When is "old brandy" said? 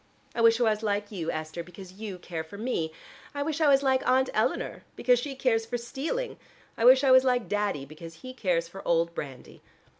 8.87-9.61